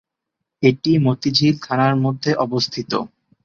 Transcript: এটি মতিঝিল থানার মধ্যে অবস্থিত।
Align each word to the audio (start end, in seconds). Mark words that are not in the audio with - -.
এটি 0.63 0.91
মতিঝিল 1.05 1.53
থানার 1.65 1.93
মধ্যে 2.03 2.31
অবস্থিত। 2.45 2.91